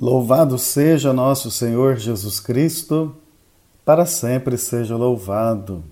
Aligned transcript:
Louvado 0.00 0.58
seja 0.58 1.12
nosso 1.12 1.50
Senhor 1.50 1.96
Jesus 1.96 2.40
Cristo, 2.40 3.14
para 3.84 4.06
sempre 4.06 4.56
seja 4.56 4.96
louvado. 4.96 5.84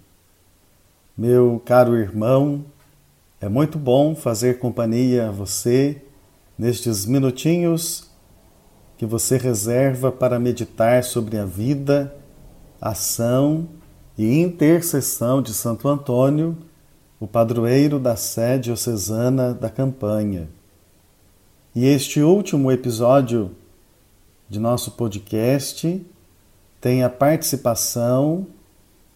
Meu 1.17 1.61
caro 1.65 1.97
irmão, 1.97 2.65
é 3.41 3.49
muito 3.49 3.79
bom 3.79 4.15
fazer 4.15 4.59
companhia 4.59 5.29
a 5.29 5.31
você 5.31 6.01
nestes 6.59 7.05
minutinhos 7.07 8.11
que 8.97 9.05
você 9.05 9.37
reserva 9.37 10.13
para 10.13 10.39
meditar 10.39 11.03
sobre 11.03 11.37
a 11.37 11.45
vida, 11.45 12.15
ação 12.81 13.69
e 14.17 14.39
intercessão 14.39 15.43
de 15.43 15.53
Santo 15.53 15.89
Antônio, 15.89 16.57
o 17.19 17.27
padroeiro 17.27 17.99
da 17.99 18.15
sede 18.15 18.65
diocesana 18.65 19.53
da 19.53 19.69
campanha. 19.69 20.49
E 21.75 21.87
este 21.87 22.21
último 22.21 22.71
episódio 22.71 23.51
de 24.53 24.61
nosso 24.61 24.91
podcast 24.91 26.07
tem 26.79 27.03
a 27.03 27.09
participação 27.09 28.47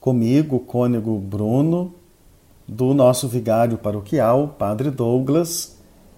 comigo, 0.01 0.59
cônego 0.61 1.19
Bruno, 1.19 1.95
do 2.67 2.95
nosso 2.95 3.29
vigário 3.29 3.77
paroquial, 3.77 4.57
Padre 4.59 4.91
Douglas, 4.91 5.77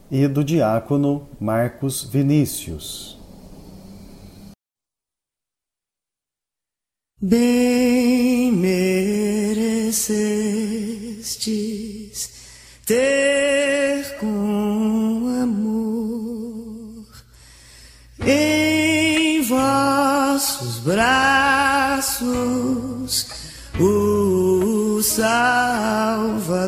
e 0.09 0.29
do 0.29 0.45
diácono 0.45 1.27
Marcos 1.41 2.05
Vinícius. 2.05 3.19
Bem 7.21 8.53
merecestes 8.53 9.99
ter 12.87 14.17
com 14.21 15.08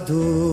Salvador. 0.01 0.50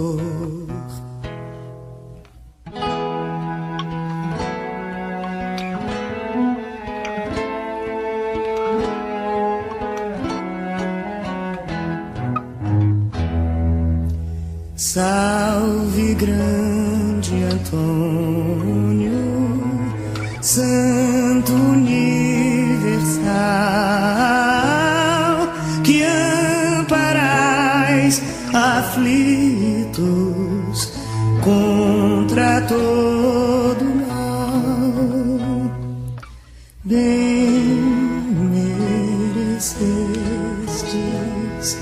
Merecestes 39.58 41.78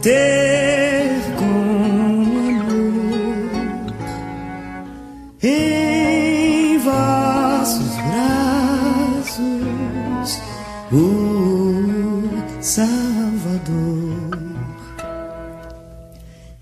ter 0.00 1.10
com 1.36 1.42
amor 2.60 3.50
em 5.42 6.78
vossos 6.78 7.96
braços 8.06 9.42
o 10.92 12.28
Salvador 12.60 14.38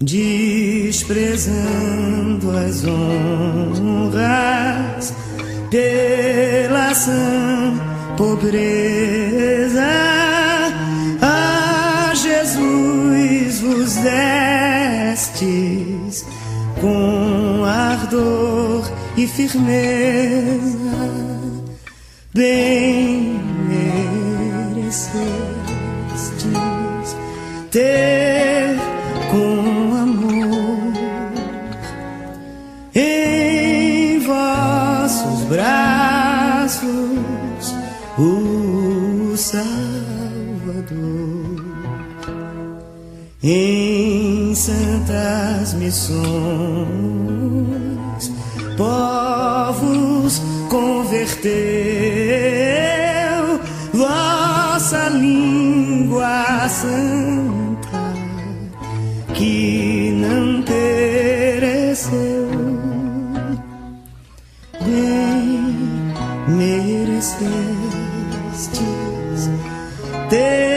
desprezando 0.01 2.57
as 2.57 2.87
honras 2.87 5.13
pela 5.71 6.95
sã 6.95 7.75
pobreza. 8.17 8.88
E 19.19 19.27
firmeza, 19.27 20.79
bem 22.33 23.41
merecestes 24.75 25.13
ter 27.71 28.77
com 29.31 29.69
braços 35.49 36.79
o 38.19 39.37
Salvador. 39.37 40.89
Em 43.43 44.55
santas 44.55 45.75
missões, 45.75 46.19
povos 48.79 50.41
converteu 50.71 51.49
vossa 53.93 55.09
língua 55.09 56.69
santa 56.69 58.15
que 59.35 60.13
não 60.13 60.63
pereceu. 60.63 62.49
merecestes 66.47 67.51
ter 70.31 70.68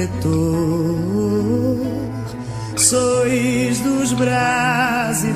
protetor, 0.00 1.76
sois 2.76 3.80
dos 3.80 4.12
brasileiros 4.12 5.26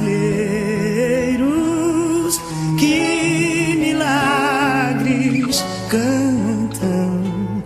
que 2.79 3.77
milagres 3.79 5.63
cantam 5.91 7.63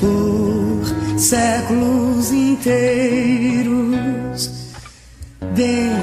por 0.00 0.86
séculos 1.18 2.32
inteiros. 2.32 3.68
Bem 5.54 5.97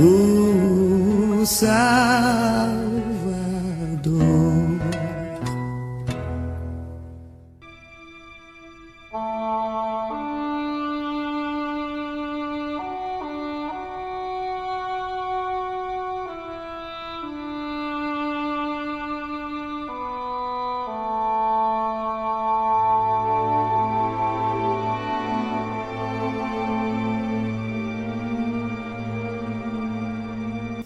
o. 0.00 0.20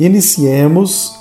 Iniciemos 0.04 1.16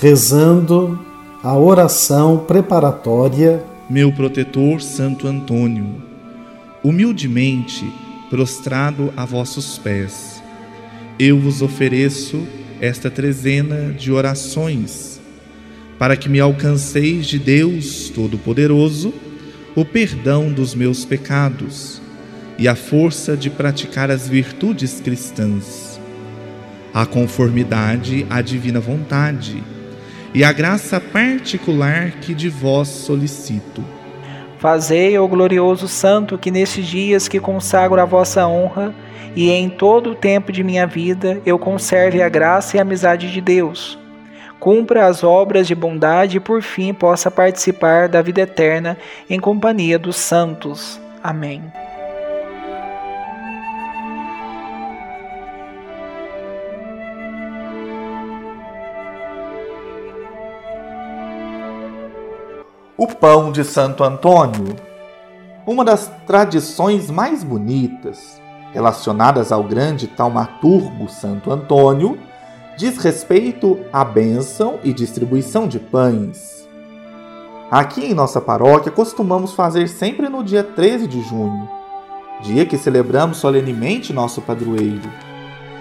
rezando 0.00 0.98
a 1.44 1.56
oração 1.56 2.38
preparatória. 2.38 3.62
Meu 3.88 4.10
protetor 4.10 4.82
Santo 4.82 5.28
Antônio, 5.28 6.02
humildemente 6.82 7.88
prostrado 8.28 9.14
a 9.16 9.24
vossos 9.24 9.78
pés, 9.78 10.42
eu 11.20 11.38
vos 11.38 11.62
ofereço 11.62 12.44
esta 12.80 13.08
trezena 13.08 13.92
de 13.92 14.10
orações, 14.10 15.20
para 15.96 16.16
que 16.16 16.28
me 16.28 16.40
alcanceis 16.40 17.28
de 17.28 17.38
Deus 17.38 18.10
Todo-Poderoso 18.12 19.14
o 19.76 19.84
perdão 19.84 20.50
dos 20.52 20.74
meus 20.74 21.04
pecados 21.04 22.02
e 22.58 22.66
a 22.66 22.74
força 22.74 23.36
de 23.36 23.50
praticar 23.50 24.10
as 24.10 24.28
virtudes 24.28 25.00
cristãs, 25.00 25.95
a 26.96 27.04
conformidade 27.04 28.26
à 28.30 28.40
divina 28.40 28.80
vontade 28.80 29.62
e 30.32 30.42
a 30.42 30.50
graça 30.50 30.98
particular 30.98 32.12
que 32.22 32.32
de 32.32 32.48
vós 32.48 32.88
solicito. 32.88 33.84
Fazei, 34.58 35.18
ó 35.18 35.26
glorioso 35.26 35.88
Santo, 35.88 36.38
que 36.38 36.50
nesses 36.50 36.86
dias 36.86 37.28
que 37.28 37.38
consagro 37.38 38.00
a 38.00 38.06
vossa 38.06 38.48
honra 38.48 38.94
e 39.34 39.50
em 39.50 39.68
todo 39.68 40.12
o 40.12 40.14
tempo 40.14 40.50
de 40.50 40.64
minha 40.64 40.86
vida 40.86 41.38
eu 41.44 41.58
conserve 41.58 42.22
a 42.22 42.30
graça 42.30 42.78
e 42.78 42.78
a 42.78 42.82
amizade 42.82 43.30
de 43.30 43.42
Deus 43.42 43.98
cumpra 44.58 45.06
as 45.06 45.22
obras 45.22 45.66
de 45.66 45.74
bondade 45.74 46.38
e 46.38 46.40
por 46.40 46.62
fim 46.62 46.94
possa 46.94 47.30
participar 47.30 48.08
da 48.08 48.22
vida 48.22 48.40
eterna 48.40 48.96
em 49.28 49.38
companhia 49.38 49.98
dos 49.98 50.16
santos. 50.16 50.98
Amém. 51.22 51.62
O 62.98 63.06
pão 63.06 63.52
de 63.52 63.62
Santo 63.62 64.02
Antônio. 64.02 64.74
Uma 65.66 65.84
das 65.84 66.10
tradições 66.26 67.10
mais 67.10 67.44
bonitas 67.44 68.40
relacionadas 68.72 69.52
ao 69.52 69.62
grande 69.62 70.06
taumaturgo 70.06 71.06
Santo 71.06 71.52
Antônio 71.52 72.18
diz 72.74 72.96
respeito 72.96 73.78
à 73.92 74.02
bênção 74.02 74.78
e 74.82 74.94
distribuição 74.94 75.68
de 75.68 75.78
pães. 75.78 76.66
Aqui 77.70 78.06
em 78.06 78.14
nossa 78.14 78.40
paróquia 78.40 78.90
costumamos 78.90 79.52
fazer 79.52 79.88
sempre 79.88 80.30
no 80.30 80.42
dia 80.42 80.64
13 80.64 81.06
de 81.06 81.20
junho, 81.20 81.68
dia 82.40 82.64
que 82.64 82.78
celebramos 82.78 83.36
solenemente 83.36 84.10
nosso 84.10 84.40
padroeiro. 84.40 85.12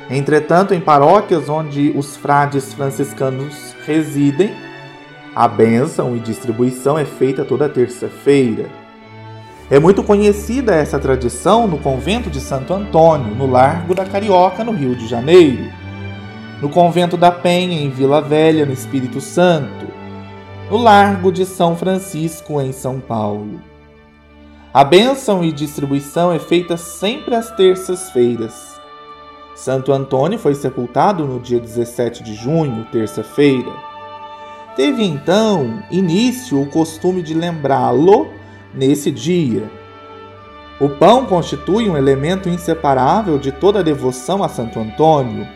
Entretanto, 0.10 0.74
em 0.74 0.82
paróquias 0.82 1.48
onde 1.48 1.94
os 1.96 2.18
frades 2.18 2.74
franciscanos 2.74 3.74
residem, 3.86 4.54
a 5.36 5.48
bênção 5.48 6.16
e 6.16 6.20
distribuição 6.20 6.98
é 6.98 7.06
feita 7.06 7.44
toda 7.44 7.68
terça-feira. 7.68 8.70
É 9.70 9.80
muito 9.80 10.04
conhecida 10.04 10.74
essa 10.74 10.98
tradição 10.98 11.68
no 11.68 11.78
convento 11.78 12.30
de 12.30 12.40
Santo 12.40 12.74
Antônio, 12.74 13.36
no 13.36 13.46
Largo 13.46 13.94
da 13.94 14.06
Carioca, 14.06 14.64
no 14.64 14.72
Rio 14.72 14.96
de 14.96 15.08
Janeiro 15.08 15.86
no 16.62 16.70
Convento 16.70 17.18
da 17.18 17.32
Penha, 17.32 17.80
em 17.80 17.90
Vila 17.90 18.22
Velha, 18.22 18.66
no 18.66 18.72
Espírito 18.72 19.20
Santo, 19.20 19.88
no 20.70 20.78
Largo 20.78 21.32
de 21.32 21.46
São 21.46 21.76
Francisco, 21.76 22.62
em 22.62 22.72
São 22.72 23.00
Paulo. 23.00 23.62
A 24.74 24.84
bênção 24.84 25.44
e 25.44 25.52
distribuição 25.52 26.32
é 26.34 26.40
feita 26.40 26.76
sempre 26.76 27.36
às 27.36 27.52
terças-feiras. 27.52 28.80
Santo 29.54 29.94
Antônio 29.94 30.38
foi 30.38 30.54
sepultado 30.54 31.26
no 31.26 31.40
dia 31.40 31.60
17 31.60 32.24
de 32.24 32.34
junho, 32.34 32.86
terça-feira. 32.92 33.72
Teve 34.76 35.04
então 35.04 35.84
início 35.90 36.62
o 36.62 36.66
costume 36.66 37.22
de 37.22 37.34
lembrá-lo 37.34 38.30
nesse 38.74 39.12
dia. 39.12 39.70
O 40.80 40.90
pão 40.90 41.26
constitui 41.26 41.90
um 41.90 41.96
elemento 41.96 42.50
inseparável 42.50 43.38
de 43.38 43.52
toda 43.52 43.80
a 43.80 43.84
devoção 43.84 44.44
a 44.44 44.50
Santo 44.50 44.80
Antônio 44.80 45.48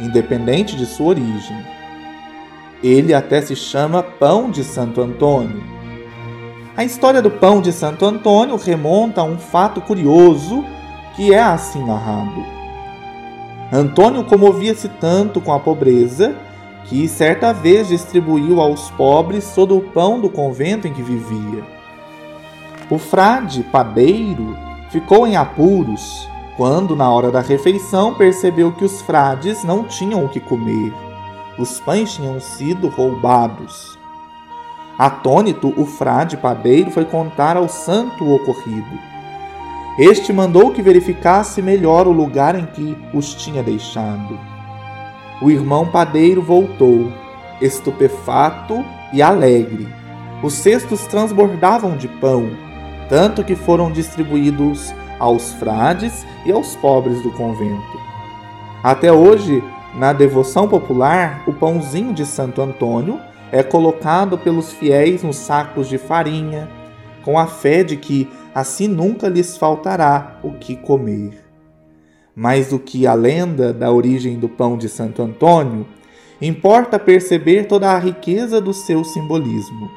independente 0.00 0.76
de 0.76 0.86
sua 0.86 1.08
origem. 1.08 1.56
Ele 2.82 3.12
até 3.12 3.42
se 3.42 3.54
chama 3.54 4.02
Pão 4.02 4.50
de 4.50 4.64
Santo 4.64 5.00
Antônio. 5.00 5.62
A 6.76 6.82
história 6.82 7.20
do 7.20 7.30
Pão 7.30 7.60
de 7.60 7.72
Santo 7.72 8.06
Antônio 8.06 8.56
remonta 8.56 9.20
a 9.20 9.24
um 9.24 9.36
fato 9.36 9.80
curioso 9.82 10.64
que 11.14 11.34
é 11.34 11.42
assim 11.42 11.84
narrado. 11.84 12.42
Antônio 13.70 14.24
comovia-se 14.24 14.88
tanto 14.88 15.40
com 15.40 15.52
a 15.52 15.60
pobreza 15.60 16.34
que 16.90 17.06
certa 17.06 17.52
vez 17.52 17.86
distribuiu 17.86 18.60
aos 18.60 18.90
pobres 18.90 19.52
todo 19.54 19.78
o 19.78 19.80
pão 19.80 20.20
do 20.20 20.28
convento 20.28 20.88
em 20.88 20.92
que 20.92 21.04
vivia. 21.04 21.62
O 22.90 22.98
frade 22.98 23.62
padeiro 23.62 24.58
ficou 24.90 25.24
em 25.24 25.36
apuros 25.36 26.28
quando, 26.56 26.96
na 26.96 27.08
hora 27.08 27.30
da 27.30 27.40
refeição, 27.40 28.12
percebeu 28.14 28.72
que 28.72 28.84
os 28.84 29.00
frades 29.02 29.62
não 29.62 29.84
tinham 29.84 30.24
o 30.24 30.28
que 30.28 30.40
comer. 30.40 30.92
Os 31.56 31.78
pães 31.78 32.12
tinham 32.12 32.40
sido 32.40 32.88
roubados. 32.88 33.96
Atônito, 34.98 35.72
o 35.76 35.86
frade 35.86 36.36
padeiro 36.36 36.90
foi 36.90 37.04
contar 37.04 37.56
ao 37.56 37.68
santo 37.68 38.24
o 38.24 38.34
ocorrido. 38.34 38.98
Este 39.96 40.32
mandou 40.32 40.72
que 40.72 40.82
verificasse 40.82 41.62
melhor 41.62 42.08
o 42.08 42.12
lugar 42.12 42.56
em 42.56 42.66
que 42.66 42.98
os 43.14 43.32
tinha 43.32 43.62
deixado. 43.62 44.49
O 45.42 45.50
irmão 45.50 45.86
padeiro 45.86 46.42
voltou, 46.42 47.10
estupefato 47.62 48.84
e 49.12 49.22
alegre. 49.22 49.88
Os 50.42 50.52
cestos 50.52 51.06
transbordavam 51.06 51.96
de 51.96 52.08
pão, 52.08 52.50
tanto 53.08 53.42
que 53.42 53.54
foram 53.54 53.90
distribuídos 53.90 54.94
aos 55.18 55.52
frades 55.54 56.26
e 56.44 56.52
aos 56.52 56.76
pobres 56.76 57.22
do 57.22 57.30
convento. 57.32 57.98
Até 58.82 59.12
hoje, 59.12 59.62
na 59.94 60.12
devoção 60.12 60.68
popular, 60.68 61.42
o 61.46 61.52
pãozinho 61.52 62.12
de 62.12 62.24
Santo 62.24 62.60
Antônio 62.60 63.18
é 63.50 63.62
colocado 63.62 64.38
pelos 64.38 64.72
fiéis 64.72 65.22
nos 65.22 65.36
sacos 65.36 65.88
de 65.88 65.98
farinha, 65.98 66.68
com 67.24 67.38
a 67.38 67.46
fé 67.46 67.82
de 67.82 67.96
que 67.96 68.28
assim 68.54 68.88
nunca 68.88 69.28
lhes 69.28 69.56
faltará 69.56 70.38
o 70.42 70.52
que 70.52 70.76
comer. 70.76 71.49
Mais 72.40 72.68
do 72.68 72.78
que 72.78 73.06
a 73.06 73.12
lenda 73.12 73.70
da 73.70 73.92
origem 73.92 74.38
do 74.38 74.48
pão 74.48 74.78
de 74.78 74.88
Santo 74.88 75.20
Antônio, 75.20 75.86
importa 76.40 76.98
perceber 76.98 77.64
toda 77.64 77.90
a 77.90 77.98
riqueza 77.98 78.62
do 78.62 78.72
seu 78.72 79.04
simbolismo. 79.04 79.90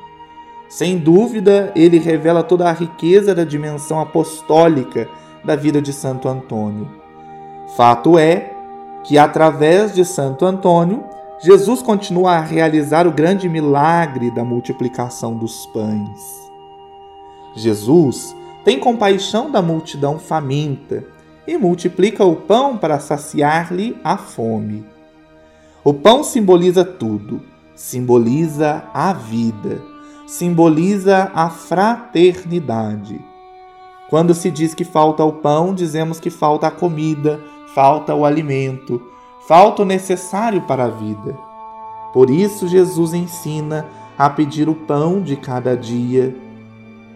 Sem 0.68 0.98
dúvida, 0.98 1.72
ele 1.74 1.98
revela 2.00 2.44
toda 2.44 2.68
a 2.68 2.74
riqueza 2.74 3.34
da 3.34 3.46
dimensão 3.46 3.98
apostólica 4.02 5.08
da 5.42 5.56
vida 5.56 5.82
de 5.82 5.94
Santo 5.94 6.28
Antônio. 6.28 6.90
Fato 7.78 8.20
é 8.20 8.52
que, 9.06 9.18
através 9.18 9.96
de 9.96 10.04
Santo 10.04 10.46
Antônio, 10.46 11.02
Jesus 11.40 11.82
continua 11.82 12.32
a 12.32 12.42
realizar 12.42 13.08
o 13.08 13.12
grande 13.14 13.48
milagre 13.48 14.30
da 14.32 14.44
multiplicação 14.44 15.34
dos 15.34 15.66
pães. 15.68 16.20
Jesus 17.56 18.36
tem 18.66 18.82
compaixão 18.82 19.50
da 19.50 19.62
multidão 19.62 20.20
faminta 20.20 21.06
e 21.48 21.58
multiplica 21.58 22.24
o 22.24 22.36
pão 22.36 22.78
para 22.78 23.00
saciar-lhe 23.00 23.98
a 24.04 24.18
fome. 24.18 24.86
O 25.84 25.94
pão 25.94 26.24
simboliza 26.24 26.86
tudo, 26.86 27.42
simboliza 27.76 28.84
a 28.94 29.12
vida 29.14 29.94
simboliza 30.34 31.32
a 31.34 31.50
fraternidade. 31.50 33.20
Quando 34.10 34.34
se 34.34 34.50
diz 34.50 34.74
que 34.74 34.84
falta 34.84 35.24
o 35.24 35.34
pão, 35.34 35.74
dizemos 35.74 36.20
que 36.20 36.30
falta 36.30 36.68
a 36.68 36.72
comida, 36.72 37.40
falta 37.74 38.14
o 38.14 38.26
alimento, 38.26 39.02
falta 39.48 39.82
o 39.82 39.86
necessário 39.86 40.62
para 40.62 40.86
a 40.86 40.90
vida. 40.90 41.38
Por 42.14 42.30
isso, 42.30 42.68
Jesus 42.68 43.14
ensina 43.14 43.86
a 44.18 44.30
pedir 44.30 44.70
o 44.70 44.76
pão 44.76 45.22
de 45.22 45.36
cada 45.36 45.76
dia. 45.76 46.36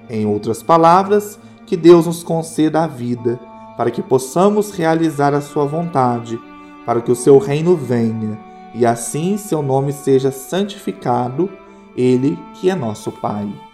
Em 0.10 0.26
outras 0.26 0.64
palavras, 0.64 1.40
que 1.66 1.78
Deus 1.78 2.06
nos 2.06 2.24
conceda 2.24 2.84
a 2.84 2.88
vida, 2.88 3.40
para 3.78 3.92
que 3.92 4.02
possamos 4.02 4.72
realizar 4.72 5.34
a 5.34 5.42
Sua 5.42 5.66
vontade, 5.66 6.40
para 6.86 7.00
que 7.00 7.12
o 7.12 7.16
Seu 7.16 7.38
reino 7.38 7.78
venha 7.78 8.40
e 8.74 8.86
assim 8.86 9.38
Seu 9.38 9.62
nome 9.62 9.94
seja 9.94 10.32
santificado 10.32 11.50
ele 11.96 12.38
que 12.56 12.70
é 12.70 12.76
nosso 12.76 13.12
Pai. 13.12 13.67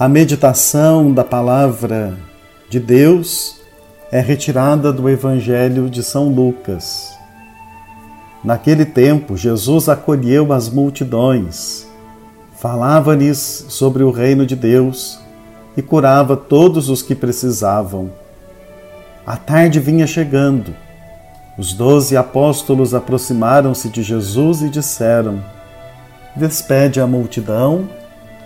A 0.00 0.08
meditação 0.08 1.12
da 1.12 1.22
palavra 1.22 2.16
de 2.70 2.80
Deus 2.80 3.60
é 4.10 4.18
retirada 4.18 4.90
do 4.90 5.06
Evangelho 5.10 5.90
de 5.90 6.02
São 6.02 6.30
Lucas. 6.30 7.12
Naquele 8.42 8.86
tempo, 8.86 9.36
Jesus 9.36 9.90
acolheu 9.90 10.54
as 10.54 10.70
multidões, 10.70 11.86
falava-lhes 12.56 13.66
sobre 13.68 14.02
o 14.02 14.10
reino 14.10 14.46
de 14.46 14.56
Deus 14.56 15.20
e 15.76 15.82
curava 15.82 16.34
todos 16.34 16.88
os 16.88 17.02
que 17.02 17.14
precisavam. 17.14 18.10
A 19.26 19.36
tarde 19.36 19.78
vinha 19.78 20.06
chegando. 20.06 20.74
Os 21.58 21.74
doze 21.74 22.16
apóstolos 22.16 22.94
aproximaram-se 22.94 23.90
de 23.90 24.02
Jesus 24.02 24.62
e 24.62 24.70
disseram: 24.70 25.44
Despede 26.34 27.02
a 27.02 27.06
multidão 27.06 27.99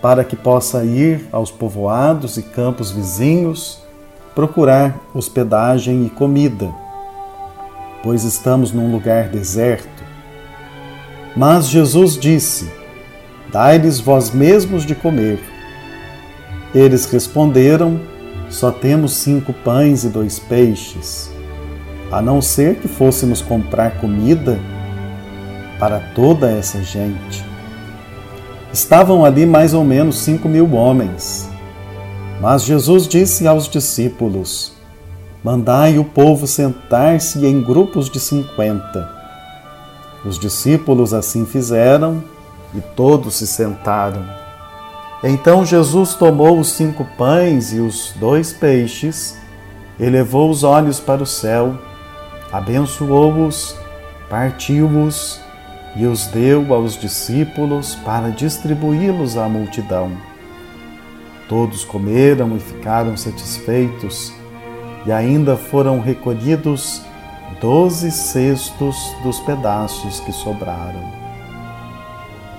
para 0.05 0.23
que 0.23 0.35
possa 0.35 0.85
ir 0.85 1.27
aos 1.31 1.49
povoados 1.49 2.37
e 2.37 2.43
campos 2.43 2.91
vizinhos 2.91 3.81
procurar 4.35 4.99
hospedagem 5.15 6.05
e 6.05 6.11
comida, 6.11 6.71
pois 8.03 8.23
estamos 8.23 8.71
num 8.71 8.91
lugar 8.91 9.29
deserto. 9.29 10.03
Mas 11.35 11.67
Jesus 11.67 12.19
disse: 12.19 12.71
Dai-lhes 13.51 13.99
vós 13.99 14.29
mesmos 14.29 14.85
de 14.85 14.93
comer. 14.93 15.39
Eles 16.75 17.07
responderam: 17.07 17.99
Só 18.47 18.69
temos 18.69 19.13
cinco 19.13 19.53
pães 19.53 20.03
e 20.03 20.09
dois 20.09 20.37
peixes. 20.37 21.31
A 22.11 22.21
não 22.21 22.43
ser 22.43 22.75
que 22.75 22.87
fôssemos 22.87 23.41
comprar 23.41 23.99
comida 23.99 24.59
para 25.79 25.99
toda 26.13 26.51
essa 26.51 26.83
gente. 26.83 27.44
Estavam 28.75 29.23
ali 29.23 29.45
mais 29.45 29.73
ou 29.73 29.85
menos 29.85 30.17
cinco 30.17 30.49
mil 30.49 30.73
homens. 30.73 31.49
Mas 32.41 32.65
Jesus 32.65 33.07
disse 33.07 33.47
aos 33.47 33.69
discípulos: 33.69 34.73
Mandai 35.41 35.97
o 35.97 36.03
povo 36.03 36.45
sentar-se 36.45 37.45
em 37.45 37.61
grupos 37.61 38.09
de 38.09 38.19
cinquenta. 38.19 39.09
Os 40.25 40.37
discípulos 40.37 41.13
assim 41.13 41.45
fizeram 41.45 42.21
e 42.73 42.81
todos 42.97 43.35
se 43.35 43.47
sentaram. 43.47 44.25
Então 45.23 45.65
Jesus 45.65 46.13
tomou 46.13 46.59
os 46.59 46.67
cinco 46.73 47.07
pães 47.17 47.71
e 47.71 47.79
os 47.79 48.11
dois 48.17 48.51
peixes, 48.51 49.37
elevou 49.97 50.49
os 50.49 50.65
olhos 50.65 50.99
para 50.99 51.23
o 51.23 51.25
céu, 51.25 51.77
abençoou-os, 52.51 53.73
partiu-os 54.29 55.44
e 55.95 56.05
os 56.05 56.27
deu 56.27 56.73
aos 56.73 56.99
discípulos 56.99 57.95
para 57.95 58.29
distribuí-los 58.29 59.37
à 59.37 59.47
multidão. 59.47 60.11
Todos 61.47 61.85
comeram 61.85 62.55
e 62.57 62.59
ficaram 62.59 63.15
satisfeitos, 63.15 64.33
e 65.05 65.11
ainda 65.11 65.55
foram 65.55 65.99
recolhidos 65.99 67.01
doze 67.61 68.11
cestos 68.11 68.97
dos 69.23 69.39
pedaços 69.39 70.19
que 70.19 70.31
sobraram. 70.31 71.13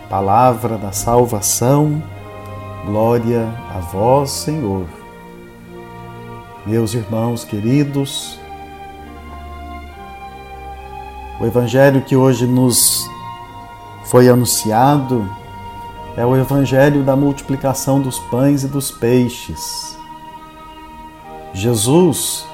Palavra 0.09 0.79
da 0.79 0.93
salvação, 0.93 2.03
glória 2.87 3.47
a 3.75 3.81
vós, 3.81 4.31
Senhor. 4.31 4.87
Meus 6.65 6.95
irmãos 6.95 7.45
queridos, 7.45 8.39
o 11.41 11.45
Evangelho 11.45 12.03
que 12.03 12.17
hoje 12.17 12.47
nos 12.47 13.11
foi 14.07 14.29
anunciado 14.29 15.29
é 16.17 16.25
o 16.25 16.35
evangelho 16.35 17.03
da 17.03 17.15
multiplicação 17.15 18.01
dos 18.01 18.19
pães 18.19 18.63
e 18.65 18.69
dos 18.69 18.91
peixes. 18.91 19.99
Jesus 21.53 22.47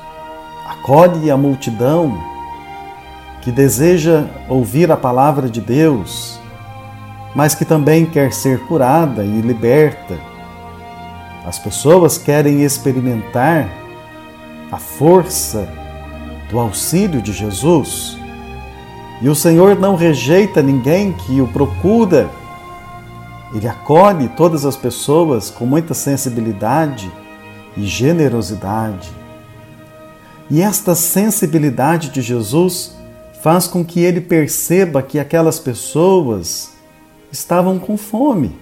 acolhe 0.67 1.31
a 1.31 1.37
multidão 1.37 2.19
que 3.41 3.53
deseja 3.53 4.25
ouvir 4.49 4.91
a 4.91 4.97
palavra 4.97 5.49
de 5.49 5.61
Deus, 5.61 6.41
mas 7.35 7.55
que 7.55 7.65
também 7.65 8.05
quer 8.05 8.33
ser 8.33 8.59
curada 8.67 9.25
e 9.25 9.41
liberta. 9.41 10.19
As 11.47 11.59
pessoas 11.59 12.19
querem 12.19 12.63
experimentar 12.63 13.69
a 14.71 14.79
força 14.79 15.69
do 16.51 16.59
auxílio 16.59 17.23
de 17.23 17.33
Jesus. 17.33 18.22
E 19.23 19.29
o 19.29 19.35
Senhor 19.35 19.79
não 19.79 19.95
rejeita 19.95 20.61
ninguém 20.61 21.13
que 21.13 21.41
o 21.41 21.49
procura 21.49 22.29
ele 23.55 23.69
acolhe 23.69 24.29
todas 24.31 24.65
as 24.65 24.77
pessoas 24.77 25.51
com 25.51 25.67
muita 25.67 25.93
sensibilidade 25.93 27.13
e 27.77 27.85
generosidade. 27.85 29.11
E 30.51 30.63
esta 30.63 30.95
sensibilidade 30.95 32.09
de 32.09 32.23
Jesus 32.23 32.97
faz 33.43 33.67
com 33.67 33.85
que 33.85 34.01
ele 34.01 34.21
perceba 34.21 35.03
que 35.03 35.19
aquelas 35.19 35.59
pessoas 35.59 36.73
estavam 37.31 37.79
com 37.79 37.97
fome. 37.97 38.59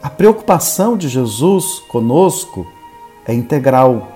A 0.00 0.08
preocupação 0.08 0.96
de 0.96 1.08
Jesus 1.08 1.80
conosco 1.88 2.66
é 3.26 3.34
integral. 3.34 4.08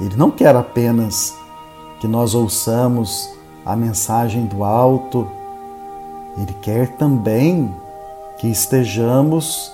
Ele 0.00 0.16
não 0.16 0.30
quer 0.30 0.54
apenas 0.54 1.34
que 1.98 2.06
nós 2.06 2.34
ouçamos 2.34 3.35
a 3.66 3.74
mensagem 3.74 4.46
do 4.46 4.62
alto, 4.62 5.28
ele 6.38 6.54
quer 6.62 6.96
também 6.96 7.74
que 8.38 8.46
estejamos 8.46 9.72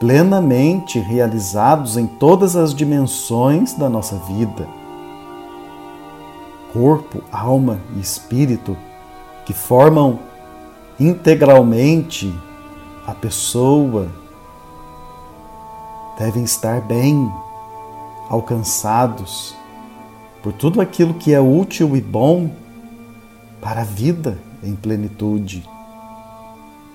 plenamente 0.00 0.98
realizados 0.98 1.98
em 1.98 2.06
todas 2.06 2.56
as 2.56 2.74
dimensões 2.74 3.74
da 3.74 3.90
nossa 3.90 4.16
vida. 4.16 4.66
Corpo, 6.72 7.22
alma 7.30 7.78
e 7.94 8.00
espírito 8.00 8.76
que 9.44 9.52
formam 9.52 10.18
integralmente 10.98 12.34
a 13.06 13.12
pessoa 13.12 14.08
devem 16.18 16.42
estar 16.42 16.80
bem 16.80 17.30
alcançados 18.30 19.54
por 20.42 20.52
tudo 20.52 20.80
aquilo 20.80 21.14
que 21.14 21.32
é 21.32 21.40
útil 21.40 21.96
e 21.96 22.00
bom 22.00 22.50
para 23.66 23.80
a 23.80 23.84
vida 23.84 24.38
em 24.62 24.76
plenitude. 24.76 25.68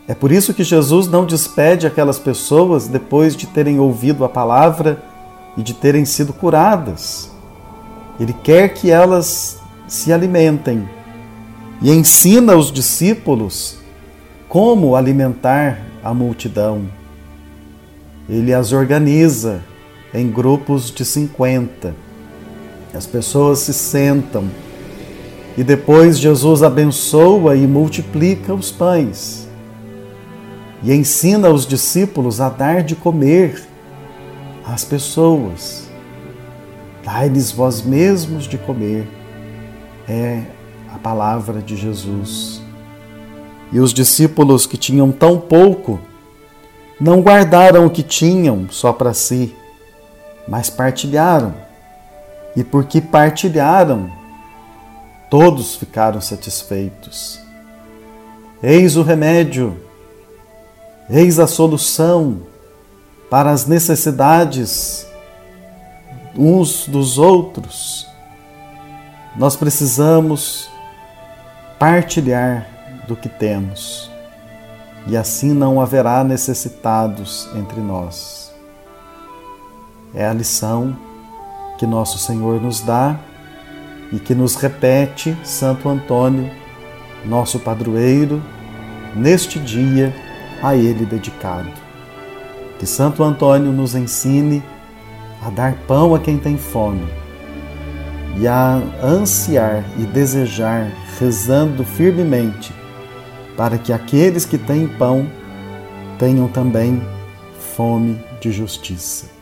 É 0.07 0.15
por 0.15 0.31
isso 0.31 0.53
que 0.53 0.63
Jesus 0.63 1.05
não 1.05 1.25
despede 1.25 1.85
aquelas 1.85 2.17
pessoas 2.17 2.87
depois 2.87 3.35
de 3.35 3.45
terem 3.45 3.77
ouvido 3.77 4.23
a 4.23 4.29
palavra 4.29 5.03
e 5.57 5.61
de 5.61 5.73
terem 5.73 6.05
sido 6.05 6.31
curadas. 6.31 7.29
Ele 8.17 8.31
quer 8.31 8.69
que 8.69 8.89
elas 8.89 9.59
se 9.85 10.13
alimentem 10.13 10.87
e 11.81 11.91
ensina 11.91 12.55
os 12.55 12.71
discípulos 12.71 13.77
como 14.47 14.95
alimentar 14.95 15.77
a 16.01 16.13
multidão. 16.13 16.83
Ele 18.29 18.53
as 18.53 18.71
organiza 18.71 19.61
em 20.13 20.31
grupos 20.31 20.89
de 20.89 21.03
50. 21.03 21.93
As 22.93 23.05
pessoas 23.05 23.59
se 23.59 23.73
sentam 23.73 24.49
e 25.57 25.63
depois 25.63 26.19
Jesus 26.19 26.63
abençoa 26.63 27.55
e 27.55 27.67
multiplica 27.67 28.53
os 28.53 28.71
pães 28.71 29.41
e 30.83 30.93
ensina 30.93 31.49
os 31.49 31.65
discípulos 31.65 32.41
a 32.41 32.49
dar 32.49 32.83
de 32.83 32.95
comer 32.95 33.63
às 34.65 34.83
pessoas. 34.83 35.89
Dai-lhes 37.03 37.51
vós 37.51 37.81
mesmos 37.81 38.45
de 38.45 38.57
comer. 38.57 39.07
É 40.07 40.41
a 40.93 40.97
palavra 40.97 41.61
de 41.61 41.75
Jesus. 41.75 42.61
E 43.71 43.79
os 43.79 43.93
discípulos 43.93 44.65
que 44.65 44.77
tinham 44.77 45.11
tão 45.11 45.39
pouco 45.39 45.99
não 46.99 47.21
guardaram 47.21 47.85
o 47.85 47.89
que 47.89 48.03
tinham 48.03 48.67
só 48.69 48.91
para 48.91 49.13
si, 49.13 49.55
mas 50.47 50.69
partilharam. 50.69 51.53
E 52.55 52.63
porque 52.63 52.99
partilharam, 52.99 54.11
todos 55.31 55.75
ficaram 55.75 56.21
satisfeitos. 56.21 57.39
Eis 58.61 58.95
o 58.95 59.01
remédio 59.01 59.75
Eis 61.13 61.39
a 61.39 61.47
solução 61.47 62.43
para 63.29 63.51
as 63.51 63.65
necessidades 63.65 65.05
uns 66.37 66.87
dos 66.87 67.17
outros. 67.17 68.07
Nós 69.35 69.57
precisamos 69.57 70.69
partilhar 71.77 72.65
do 73.09 73.17
que 73.17 73.27
temos 73.27 74.09
e 75.05 75.17
assim 75.17 75.51
não 75.51 75.81
haverá 75.81 76.23
necessitados 76.23 77.49
entre 77.55 77.81
nós. 77.81 78.53
É 80.13 80.25
a 80.25 80.31
lição 80.31 80.95
que 81.77 81.85
nosso 81.85 82.17
Senhor 82.17 82.61
nos 82.61 82.79
dá 82.79 83.19
e 84.11 84.19
que 84.19 84.35
nos 84.35 84.55
repete 84.55 85.35
Santo 85.43 85.87
Antônio, 85.87 86.49
nosso 87.25 87.59
padroeiro, 87.59 88.41
neste 89.15 89.59
dia 89.59 90.13
a 90.61 90.75
Ele 90.75 91.05
dedicado. 91.05 91.71
Que 92.77 92.85
Santo 92.85 93.23
Antônio 93.23 93.71
nos 93.71 93.95
ensine 93.95 94.63
a 95.41 95.49
dar 95.49 95.75
pão 95.87 96.13
a 96.13 96.19
quem 96.19 96.37
tem 96.37 96.57
fome 96.57 97.07
e 98.37 98.47
a 98.47 98.81
ansiar 99.03 99.83
e 99.97 100.03
desejar, 100.03 100.91
rezando 101.19 101.83
firmemente, 101.83 102.73
para 103.57 103.77
que 103.77 103.91
aqueles 103.91 104.45
que 104.45 104.57
têm 104.57 104.87
pão 104.87 105.29
tenham 106.17 106.47
também 106.47 107.01
fome 107.75 108.19
de 108.39 108.51
justiça. 108.51 109.40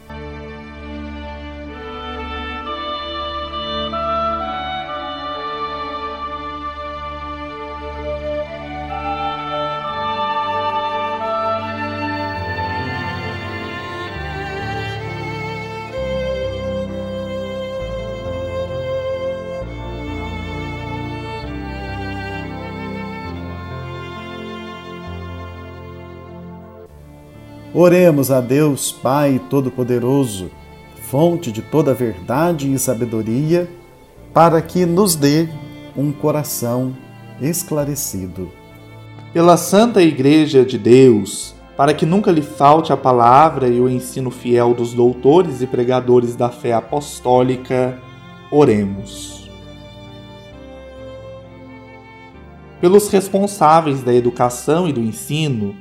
Oremos 27.74 28.32
a 28.32 28.42
Deus, 28.42 28.92
Pai 28.92 29.40
Todo-Poderoso, 29.48 30.50
fonte 31.04 31.52
de 31.52 31.62
toda 31.62 31.94
verdade 31.94 32.74
e 32.74 32.80
sabedoria, 32.80 33.70
para 34.34 34.60
que 34.60 34.88
nos 34.88 35.16
dê 35.16 35.48
um 35.96 36.12
coração 36.12 36.98
esclarecido. 37.40 38.50
Pela 39.32 39.56
Santa 39.56 40.02
Igreja 40.02 40.66
de 40.66 40.80
Deus, 40.80 41.54
para 41.78 41.94
que 41.94 42.08
nunca 42.08 42.32
lhe 42.32 42.42
falte 42.42 42.92
a 42.92 42.98
palavra 42.98 43.68
e 43.68 43.80
o 43.80 43.88
ensino 43.88 44.32
fiel 44.32 44.74
dos 44.74 44.92
doutores 44.92 45.62
e 45.62 45.68
pregadores 45.68 46.36
da 46.36 46.50
fé 46.50 46.74
apostólica, 46.74 48.00
oremos. 48.52 49.48
Pelos 52.82 53.10
responsáveis 53.10 54.02
da 54.02 54.14
educação 54.14 54.88
e 54.88 54.94
do 54.94 55.02
ensino, 55.02 55.76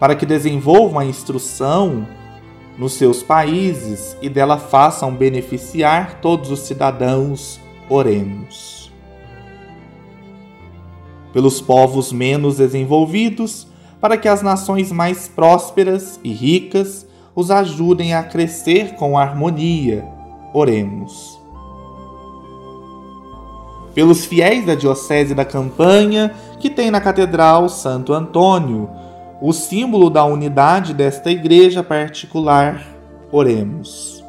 para 0.00 0.16
que 0.16 0.24
desenvolvam 0.24 0.98
a 0.98 1.04
instrução 1.04 2.08
nos 2.78 2.94
seus 2.94 3.22
países 3.22 4.16
e 4.22 4.30
dela 4.30 4.56
façam 4.56 5.14
beneficiar 5.14 6.20
todos 6.22 6.50
os 6.50 6.60
cidadãos, 6.60 7.60
oremos. 7.90 8.90
Pelos 11.34 11.60
povos 11.60 12.10
menos 12.10 12.56
desenvolvidos, 12.56 13.68
para 14.00 14.16
que 14.16 14.26
as 14.26 14.40
nações 14.40 14.90
mais 14.90 15.28
prósperas 15.28 16.18
e 16.24 16.32
ricas 16.32 17.06
os 17.36 17.50
ajudem 17.50 18.14
a 18.14 18.22
crescer 18.22 18.94
com 18.94 19.18
harmonia, 19.18 20.08
oremos. 20.54 21.38
Pelos 23.94 24.24
fiéis 24.24 24.64
da 24.64 24.74
Diocese 24.74 25.34
da 25.34 25.44
Campanha, 25.44 26.34
que 26.58 26.70
tem 26.70 26.90
na 26.90 27.00
Catedral 27.00 27.68
Santo 27.68 28.14
Antônio, 28.14 28.88
o 29.40 29.52
símbolo 29.52 30.10
da 30.10 30.24
unidade 30.24 30.92
desta 30.92 31.30
igreja 31.30 31.82
particular, 31.82 32.84
oremos. 33.32 34.24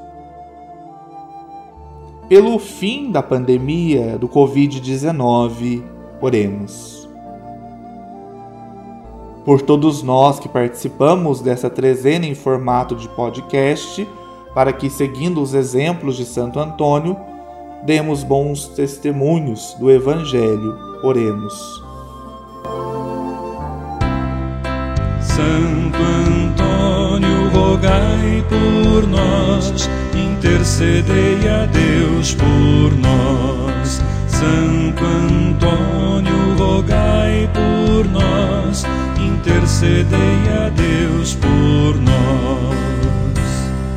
Pelo 2.30 2.58
fim 2.58 3.12
da 3.12 3.22
pandemia 3.22 4.18
do 4.18 4.30
Covid-19, 4.30 5.84
oremos. 6.22 7.10
Por 9.44 9.62
todos 9.62 10.02
nós 10.02 10.40
que 10.40 10.48
participamos 10.48 11.42
dessa 11.42 11.70
trezena 11.70 12.26
em 12.26 12.36
formato 12.36 12.96
de 12.96 13.10
podcast, 13.10 14.08
para 14.54 14.72
que, 14.72 14.90
seguindo 14.90 15.42
os 15.42 15.54
exemplos 15.54 16.16
de 16.16 16.24
Santo 16.26 16.58
Antônio, 16.60 17.18
demos 17.84 18.24
bons 18.24 18.68
testemunhos 18.68 19.76
do 19.80 19.92
Evangelho, 19.92 20.78
oremos. 21.04 21.82
Santo 25.36 26.04
Antônio, 26.04 27.50
rogai 27.54 28.44
por 28.50 29.08
nós, 29.08 29.90
intercedei 30.14 31.48
a 31.48 31.66
Deus 31.68 32.34
por 32.34 32.92
nós. 33.00 34.02
Santo 34.28 35.06
Antônio, 35.06 36.58
rogai 36.58 37.50
por 37.54 38.10
nós, 38.10 38.84
intercedei 39.18 40.50
a 40.66 40.70
Deus 40.70 41.36
por 41.36 41.96
nós. 42.02 42.76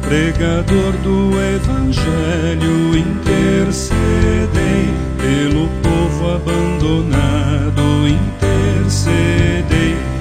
Pregador 0.03 0.93
do 1.03 1.33
Evangelho, 1.57 2.97
intercedei 2.97 4.95
pelo 5.19 5.69
povo 5.83 6.31
abandonado, 6.31 8.07
intercedei 8.07 10.14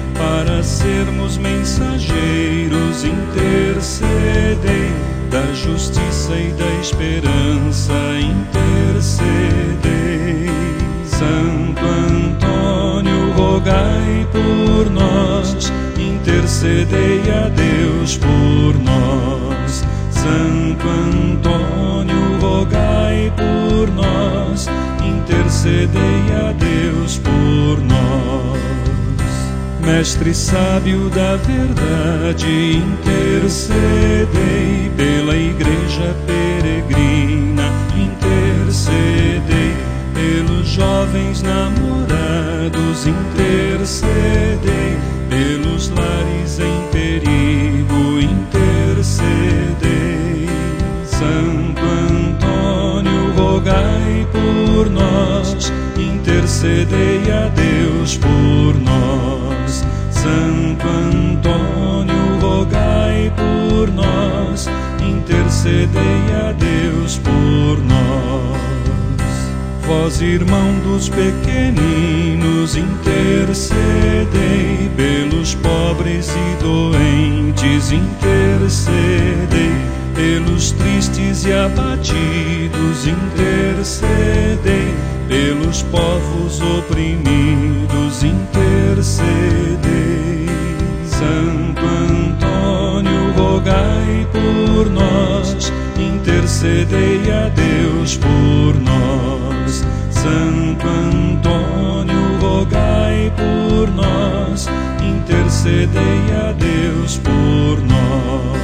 sermos 0.84 1.38
mensageiros, 1.38 3.04
intercedei 3.04 4.92
da 5.30 5.50
justiça 5.54 6.36
e 6.36 6.52
da 6.52 6.70
esperança, 6.78 7.94
intercedei. 8.20 9.24
Santo 11.06 11.82
Antônio, 11.86 13.32
rogai 13.32 14.26
por 14.30 14.90
nós, 14.90 15.72
intercedei 15.98 17.22
a 17.30 17.48
Deus 17.48 18.18
por 18.18 18.74
nós. 18.82 19.84
Santo 20.10 20.86
Antônio, 20.86 22.38
rogai 22.42 23.32
por 23.34 23.90
nós, 23.90 24.68
intercedei 25.02 26.30
a 26.46 26.52
Deus 26.52 27.16
por 27.16 27.80
nós. 27.82 28.43
Mestre 29.84 30.32
sábio 30.32 31.10
da 31.10 31.36
verdade, 31.36 32.78
intercedei 32.78 34.24
pela 34.96 35.36
igreja 35.36 36.16
peregrina, 36.26 37.70
intercedei 37.94 39.74
pelos 40.14 40.68
jovens 40.68 41.42
namorados, 41.42 43.06
intercedei 43.06 44.96
pelos 45.28 45.90
lares 45.90 46.58
em 46.60 46.88
perigo, 46.90 48.20
intercedei. 48.20 49.28
Santo 51.04 51.82
Antônio, 52.10 53.32
rogai 53.36 54.26
por 54.32 54.88
nós, 54.90 55.70
intercedei 55.98 57.30
a 57.30 57.48
Deus 57.48 58.16
por 58.16 58.74
nós. 58.76 58.83
Santo 60.84 61.48
Antônio, 61.48 62.38
rogai 62.40 63.32
por 63.34 63.90
nós, 63.90 64.68
intercedei 65.00 66.22
a 66.46 66.52
Deus 66.52 67.18
por 67.18 67.82
nós. 67.82 68.60
Vós, 69.86 70.20
irmão 70.20 70.78
dos 70.80 71.08
pequeninos, 71.08 72.76
intercedei 72.76 73.70
pelos 74.94 75.54
pobres 75.54 76.28
e 76.28 76.56
doentes, 76.62 77.90
intercedei 77.90 79.72
pelos 80.14 80.72
tristes 80.72 81.46
e 81.46 81.52
abatidos, 81.52 83.06
intercedei 83.06 84.94
pelos 85.28 85.82
povos 85.82 86.60
oprimidos, 86.60 87.43
intercedei 96.64 97.30
a 97.30 97.50
Deus 97.50 98.16
por 98.16 98.74
nós. 98.80 99.84
Santo 100.10 100.88
Antônio, 100.88 102.38
rogai 102.40 103.30
por 103.36 103.90
nós, 103.90 104.66
intercedei 105.02 106.22
a 106.48 106.52
Deus 106.52 107.18
por 107.18 107.82
nós. 107.82 108.58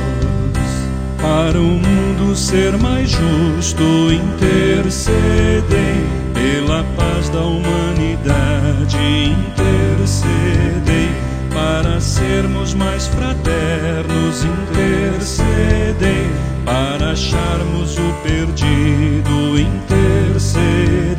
Para 1.21 1.59
o 1.59 1.63
mundo 1.63 2.35
ser 2.35 2.79
mais 2.79 3.11
justo, 3.11 3.83
intercedei 4.11 6.03
pela 6.33 6.83
paz 6.97 7.29
da 7.29 7.43
humanidade, 7.43 8.97
intercedei 9.37 11.11
para 11.53 12.01
sermos 12.01 12.73
mais 12.73 13.07
fraternos, 13.09 14.45
intercedei 14.45 16.50
para 16.71 17.11
acharmos 17.11 17.99
o 17.99 18.13
perdido, 18.23 19.59
intercedei. 19.59 21.19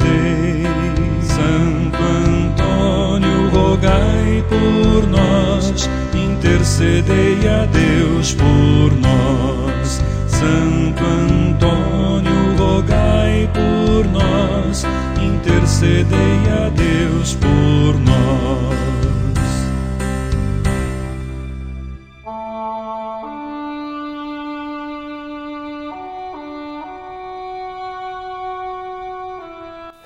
Santo 1.22 1.98
Antônio, 2.26 3.50
rogai 3.50 4.46
por 4.48 5.10
nós, 5.10 5.90
intercedei 6.14 7.46
a 7.50 7.66
Deus 7.66 8.34
por 8.34 8.94
nós. 8.94 9.01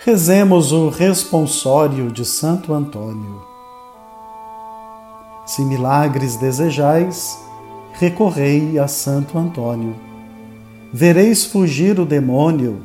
Rezemos 0.05 0.71
o 0.71 0.87
responsório 0.89 2.11
de 2.11 2.23
Santo 2.23 2.75
Antônio. 2.75 3.41
Se 5.47 5.65
milagres 5.65 6.35
desejais, 6.35 7.35
recorrei 7.93 8.77
a 8.77 8.87
Santo 8.87 9.35
Antônio. 9.35 9.95
Vereis 10.93 11.45
fugir 11.45 11.99
o 11.99 12.05
demônio 12.05 12.83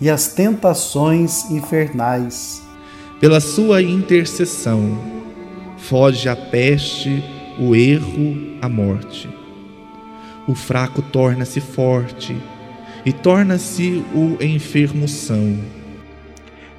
e 0.00 0.08
as 0.08 0.28
tentações 0.28 1.50
infernais. 1.50 2.62
Pela 3.18 3.40
sua 3.40 3.82
intercessão, 3.82 4.96
foge 5.76 6.28
a 6.28 6.36
peste, 6.36 7.20
o 7.58 7.74
erro, 7.74 8.56
a 8.62 8.68
morte. 8.68 9.28
O 10.46 10.54
fraco 10.54 11.02
torna-se 11.02 11.60
forte 11.60 12.40
e 13.04 13.12
torna-se 13.12 14.04
o 14.14 14.40
enfermo 14.40 15.08
são 15.08 15.79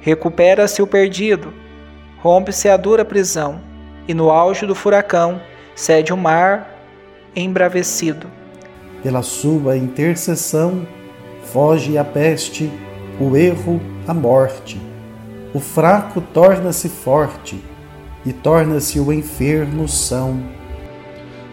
Recupera-se 0.02 0.82
o 0.82 0.86
perdido, 0.86 1.54
rompe-se 2.18 2.68
a 2.68 2.76
dura 2.76 3.04
prisão, 3.04 3.60
e 4.08 4.12
no 4.12 4.30
auge 4.30 4.66
do 4.66 4.74
furacão 4.74 5.40
cede 5.76 6.12
o 6.12 6.16
mar 6.16 6.84
embravecido. 7.36 8.26
Pela 9.00 9.22
sua 9.22 9.76
intercessão, 9.76 10.84
foge 11.44 11.96
a 11.96 12.04
peste, 12.04 12.68
o 13.20 13.36
erro, 13.36 13.80
a 14.04 14.12
morte. 14.12 14.76
O 15.54 15.60
fraco 15.60 16.20
torna-se 16.20 16.88
forte 16.88 17.62
e 18.26 18.32
torna-se 18.32 18.98
o 18.98 19.12
enfermo 19.12 19.86
são. 19.86 20.42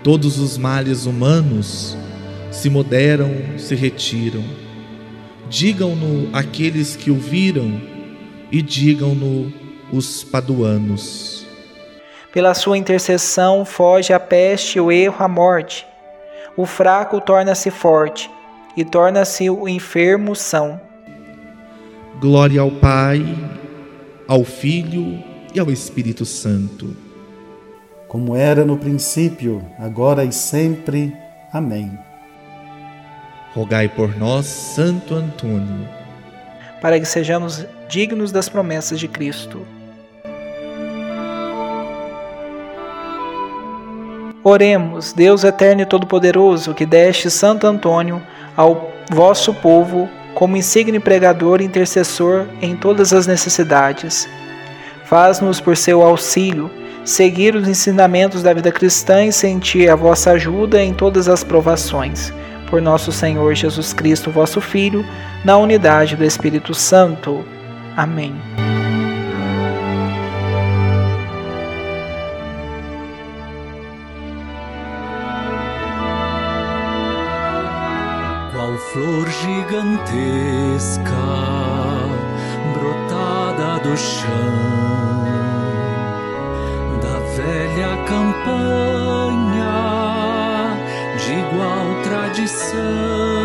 Todos 0.04 0.40
os 0.40 0.58
males 0.58 1.06
humanos 1.06 1.96
se 2.50 2.68
moderam, 2.68 3.30
se 3.60 3.76
retiram. 3.76 4.44
Digam-no 5.48 6.36
aqueles 6.36 6.96
que 6.96 7.12
o 7.12 7.16
viram 7.16 7.99
e 8.52 8.62
digam-no 8.62 9.52
os 9.92 10.24
paduanos. 10.24 11.46
Pela 12.32 12.54
sua 12.54 12.78
intercessão 12.78 13.66
foge 13.66 14.14
a 14.14 14.20
peste, 14.20 14.80
o 14.80 14.92
erro, 14.92 15.16
a 15.20 15.28
morte. 15.28 15.86
O 16.56 16.66
fraco 16.66 17.20
torna-se 17.20 17.72
forte 17.72 18.30
e 18.78 18.86
torna-se 18.86 19.50
o 19.50 19.68
enfermo 19.68 20.36
são. 20.36 20.80
Glória 22.20 22.62
ao 22.62 22.70
Pai, 22.70 23.24
ao 24.28 24.44
Filho 24.44 25.24
e 25.54 25.60
ao 25.60 25.72
Espírito 25.72 26.26
Santo. 26.26 26.96
Como 28.08 28.36
era 28.36 28.66
no 28.66 28.78
princípio, 28.78 29.64
agora 29.80 30.24
e 30.24 30.32
sempre. 30.32 31.14
Amém. 31.52 31.98
Rogai 33.54 33.90
por 33.90 34.16
nós, 34.18 34.46
Santo 34.46 35.16
Antônio, 35.16 35.88
para 36.82 37.00
que 37.00 37.06
sejamos 37.06 37.66
dignos 37.88 38.32
das 38.32 38.48
promessas 38.50 39.00
de 39.00 39.08
Cristo. 39.08 39.66
Oremos, 44.44 45.12
Deus 45.12 45.44
eterno 45.44 45.82
e 45.82 45.86
todo-poderoso, 45.86 46.74
que 46.74 46.86
deste 46.86 47.30
Santo 47.30 47.68
Antônio 47.68 48.22
ao 48.56 48.90
vosso 49.10 49.54
povo 49.54 50.10
como 50.34 50.56
insigne 50.56 51.00
pregador 51.00 51.62
e 51.62 51.66
intercessor 51.66 52.46
em 52.62 52.76
todas 52.76 53.12
as 53.12 53.28
necessidades. 53.28 54.30
Faz-nos, 55.04 55.60
por 55.60 55.76
seu 55.76 56.02
auxílio, 56.02 56.72
seguir 57.04 57.56
os 57.56 57.68
ensinamentos 57.68 58.42
da 58.42 58.54
vida 58.54 58.72
cristã 58.72 59.26
e 59.26 59.32
sentir 59.32 59.90
a 59.90 59.96
vossa 59.96 60.32
ajuda 60.32 60.82
em 60.82 60.94
todas 60.94 61.28
as 61.28 61.44
provações. 61.44 62.32
Por 62.70 62.82
nosso 62.82 63.12
Senhor 63.12 63.56
Jesus 63.56 63.94
Cristo, 63.94 64.30
vosso 64.30 64.62
Filho, 64.62 65.04
na 65.44 65.58
unidade 65.58 66.16
do 66.16 66.24
Espírito 66.24 66.74
Santo. 66.74 67.44
Amém. 67.98 68.36
Qual 78.54 78.78
flor 78.78 79.28
gigantesca 79.30 81.02
brotada 82.74 83.80
do 83.84 83.98
chão 83.98 84.30
da 87.02 87.20
velha 87.36 87.98
campanha 88.06 89.29
igual 92.40 93.39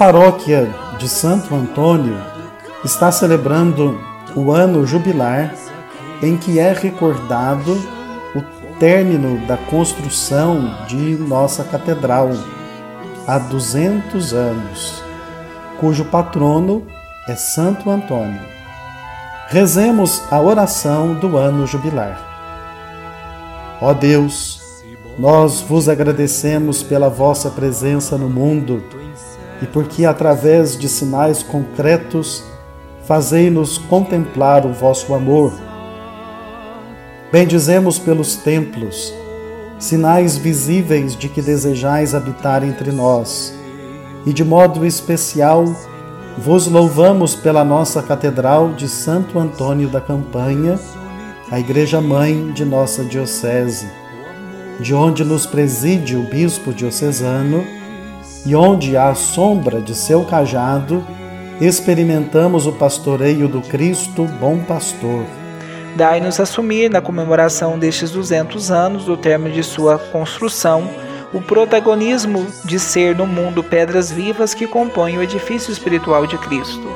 paróquia 0.00 0.66
de 0.98 1.06
Santo 1.06 1.54
Antônio 1.54 2.16
está 2.82 3.12
celebrando 3.12 4.00
o 4.34 4.50
ano 4.50 4.86
jubilar 4.86 5.54
em 6.22 6.38
que 6.38 6.58
é 6.58 6.72
recordado 6.72 7.74
o 8.34 8.40
término 8.78 9.46
da 9.46 9.58
construção 9.58 10.74
de 10.88 10.96
nossa 11.16 11.64
catedral 11.64 12.30
há 13.26 13.38
200 13.38 14.32
anos, 14.32 15.04
cujo 15.78 16.06
patrono 16.06 16.86
é 17.28 17.34
Santo 17.34 17.90
Antônio. 17.90 18.40
Rezemos 19.48 20.22
a 20.30 20.40
oração 20.40 21.12
do 21.12 21.36
ano 21.36 21.66
jubilar. 21.66 22.18
Ó 23.82 23.92
Deus, 23.92 24.62
nós 25.18 25.60
vos 25.60 25.90
agradecemos 25.90 26.82
pela 26.82 27.10
vossa 27.10 27.50
presença 27.50 28.16
no 28.16 28.30
mundo 28.30 28.82
e 29.62 29.66
porque, 29.66 30.04
através 30.04 30.78
de 30.78 30.88
sinais 30.88 31.42
concretos, 31.42 32.44
fazei-nos 33.06 33.76
contemplar 33.76 34.64
o 34.64 34.72
vosso 34.72 35.14
amor. 35.14 35.52
Bendizemos 37.32 37.98
pelos 37.98 38.36
templos, 38.36 39.12
sinais 39.78 40.36
visíveis 40.36 41.16
de 41.16 41.28
que 41.28 41.42
desejais 41.42 42.14
habitar 42.14 42.64
entre 42.64 42.90
nós, 42.90 43.54
e 44.26 44.32
de 44.32 44.44
modo 44.44 44.84
especial 44.84 45.64
vos 46.38 46.66
louvamos 46.66 47.34
pela 47.34 47.64
nossa 47.64 48.02
Catedral 48.02 48.72
de 48.72 48.88
Santo 48.88 49.38
Antônio 49.38 49.88
da 49.88 50.00
Campanha, 50.00 50.78
a 51.50 51.58
Igreja 51.58 52.00
Mãe 52.00 52.52
de 52.52 52.64
nossa 52.64 53.04
Diocese, 53.04 53.88
de 54.78 54.94
onde 54.94 55.24
nos 55.24 55.46
preside 55.46 56.16
o 56.16 56.22
Bispo 56.22 56.72
Diocesano 56.72 57.79
e 58.44 58.54
onde, 58.54 58.96
à 58.96 59.14
sombra 59.14 59.80
de 59.80 59.94
seu 59.94 60.24
cajado, 60.24 61.04
experimentamos 61.60 62.66
o 62.66 62.72
pastoreio 62.72 63.46
do 63.48 63.60
Cristo, 63.60 64.24
bom 64.40 64.58
pastor. 64.58 65.24
Dai-nos 65.94 66.40
assumir, 66.40 66.88
na 66.88 67.00
comemoração 67.00 67.78
destes 67.78 68.10
200 68.10 68.70
anos 68.70 69.04
do 69.04 69.16
término 69.16 69.54
de 69.54 69.62
sua 69.62 69.98
construção, 69.98 70.88
o 71.32 71.40
protagonismo 71.40 72.46
de 72.64 72.78
ser 72.78 73.14
no 73.14 73.26
mundo 73.26 73.62
pedras 73.62 74.10
vivas 74.10 74.54
que 74.54 74.66
compõem 74.66 75.18
o 75.18 75.22
edifício 75.22 75.70
espiritual 75.70 76.26
de 76.26 76.38
Cristo, 76.38 76.90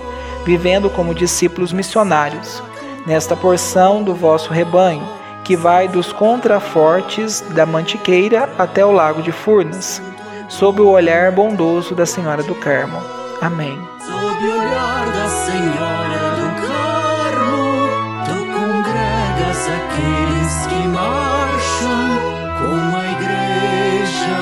vivendo 0.45 0.89
como 0.89 1.15
discípulos 1.15 1.73
missionários, 1.73 2.63
nesta 3.07 3.37
porção 3.37 4.03
do 4.03 4.15
vosso 4.15 4.53
rebanho, 4.53 5.07
que 5.45 5.57
vai 5.57 5.87
dos 5.87 6.13
contrafortes 6.13 7.43
da 7.51 7.67
Mantiqueira 7.67 8.49
até 8.59 8.85
o 8.85 8.93
lago 8.93 9.23
de 9.23 9.31
Furnas. 9.31 10.01
Sob 10.49 10.81
o 10.81 10.89
olhar 10.89 11.33
bondoso 11.33 11.95
da 11.95 12.07
Senhora 12.07 12.43
do 12.43 12.55
Carmo. 12.55 12.99
Amém. 13.41 13.79
Sob 14.01 14.47
o 14.47 14.59
olhar 14.59 15.07
da 15.07 15.29
Senhora 15.29 16.37
do 16.37 16.49
Carmo, 16.67 17.89
tu 18.25 18.37
congregas 18.53 19.69
aqueles 19.69 20.67
que 20.67 20.89
marcham 20.89 22.19
com 22.59 22.97
a 22.97 23.05
igreja 23.13 24.39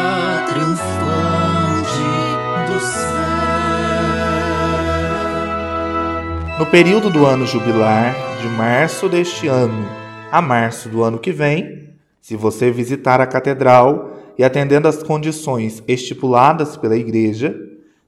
triunfante 0.48 2.10
do 2.72 2.78
céu. 2.80 3.22
No 6.58 6.66
período 6.66 7.10
do 7.10 7.26
ano 7.26 7.46
jubilar, 7.46 8.14
de 8.40 8.48
março 8.48 9.08
deste 9.08 9.46
ano 9.48 10.02
a 10.32 10.40
março 10.40 10.88
do 10.88 11.02
ano 11.02 11.18
que 11.18 11.30
vem, 11.30 11.90
se 12.18 12.34
você 12.36 12.70
visitar 12.70 13.20
a 13.20 13.26
catedral 13.26 14.11
e 14.38 14.44
atendendo 14.44 14.88
às 14.88 15.02
condições 15.02 15.82
estipuladas 15.86 16.76
pela 16.76 16.96
Igreja, 16.96 17.54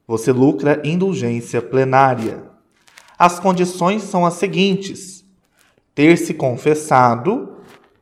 você 0.07 0.31
lucra 0.31 0.81
indulgência 0.83 1.61
plenária. 1.61 2.43
As 3.17 3.39
condições 3.39 4.03
são 4.03 4.25
as 4.25 4.35
seguintes: 4.35 5.25
ter 5.93 6.17
se 6.17 6.33
confessado, 6.33 7.57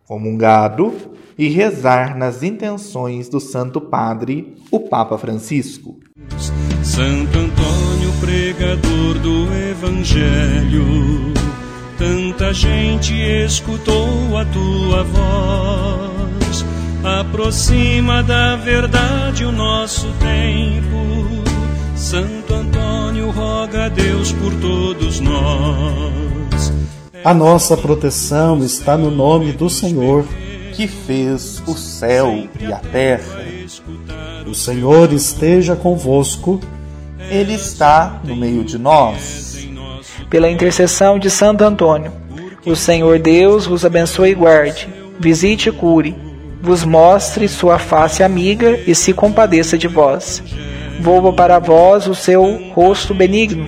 comungado 0.08 0.94
e 1.38 1.48
rezar 1.48 2.18
nas 2.18 2.44
intenções 2.44 3.30
do 3.30 3.40
Santo 3.40 3.80
Padre, 3.82 4.56
o 4.72 4.80
Papa 4.80 5.18
Francisco. 5.18 6.00
Santo 6.84 7.38
Antônio, 7.38 8.12
pregador 8.20 9.20
do 9.20 9.54
Evangelho, 9.72 10.86
tanta 11.98 12.54
gente 12.54 13.14
escutou 13.14 14.38
a 14.38 14.46
tua 14.46 15.04
voz. 15.04 16.12
Aproxima 17.04 18.24
da 18.24 18.56
verdade 18.56 19.44
o 19.44 19.52
nosso 19.52 20.08
tempo. 20.20 21.44
Santo 21.98 22.54
Antônio, 22.54 23.30
roga 23.30 23.86
a 23.86 23.89
Deus 23.89 24.32
por 24.32 24.54
todos 24.62 25.20
nós. 25.20 26.74
A 27.22 27.34
nossa 27.34 27.76
proteção 27.76 28.63
está 28.63 28.98
no 28.98 29.12
nome 29.12 29.52
do 29.52 29.70
Senhor. 29.70 30.26
que 30.74 30.88
fez 30.88 31.62
o 31.68 31.76
céu 31.76 32.48
e 32.60 32.66
a 32.72 32.80
terra. 32.80 33.44
O 34.48 34.56
Senhor 34.56 35.12
esteja 35.13 35.76
convosco. 35.76 36.60
Ele 37.30 37.54
está 37.54 38.22
no 38.24 38.36
meio 38.36 38.63
de 38.63 38.78
nós. 38.80 39.68
Pela 40.30 40.50
intercessão 40.50 41.20
de 41.20 41.30
Santo 41.30 41.63
Antônio, 41.63 42.12
o 42.66 42.76
Senhor 42.76 43.20
Deus 43.20 43.68
vos 43.68 43.86
abençoe 43.86 44.32
e 44.32 44.36
guarde, 44.36 44.89
visite 45.20 45.70
e 45.70 45.72
cure, 45.72 46.16
vos 46.63 46.86
mostre 46.86 47.49
sua 47.49 47.78
face 47.78 48.23
amiga 48.23 48.80
e 48.88 48.95
se 48.95 49.12
compadeça 49.12 49.78
de 49.78 49.86
vós. 49.86 50.41
Volva 51.02 51.34
para 51.34 51.60
vós 51.60 52.08
o 52.08 52.15
seu 52.15 52.71
rosto 52.71 53.13
benigno, 53.13 53.67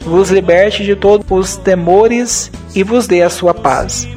vos 0.00 0.30
liberte 0.30 0.82
de 0.82 0.96
todos 0.96 1.24
os 1.30 1.56
temores 1.56 2.50
e 2.74 2.82
vos 2.82 3.06
dê 3.06 3.22
a 3.22 3.30
sua 3.30 3.54
paz. 3.54 4.08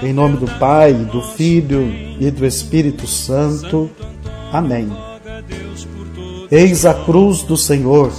Em 0.00 0.12
nome 0.12 0.36
do 0.36 0.46
Pai, 0.56 0.92
do 0.92 1.20
Filho 1.20 1.92
e 2.20 2.30
do 2.30 2.46
Espírito 2.46 3.08
Santo. 3.08 3.90
Amém. 4.52 4.88
Eis 6.52 6.86
a 6.86 6.94
cruz 6.94 7.42
do 7.42 7.56
Senhor. 7.56 8.12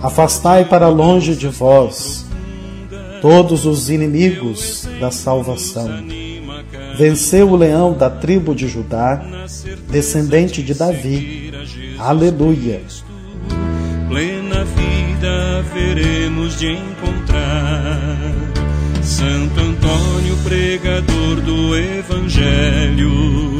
Afastai 0.00 0.64
para 0.64 0.86
longe 0.86 1.34
de 1.34 1.48
vós 1.48 2.24
todos 3.20 3.66
os 3.66 3.90
inimigos 3.90 4.86
da 5.00 5.10
salvação. 5.10 6.21
Venceu 6.96 7.50
o 7.50 7.56
leão 7.56 7.92
da 7.92 8.10
tribo 8.10 8.54
de 8.54 8.68
Judá, 8.68 9.22
descendente 9.88 10.62
de 10.62 10.74
Davi. 10.74 11.52
Aleluia. 11.98 12.80
Plena 14.08 14.64
vida 14.64 15.64
veremos 15.72 16.58
de 16.58 16.72
encontrar. 16.72 18.18
Santo 19.02 19.58
Antônio, 19.58 20.36
pregador 20.44 21.40
do 21.40 21.76
Evangelho, 21.76 23.58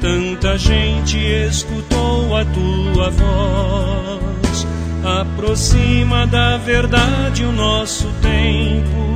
tanta 0.00 0.56
gente 0.56 1.18
escutou 1.18 2.36
a 2.36 2.44
tua 2.44 3.10
voz. 3.10 4.66
Aproxima 5.04 6.26
da 6.26 6.56
verdade 6.58 7.44
o 7.44 7.52
nosso 7.52 8.06
tempo. 8.22 9.10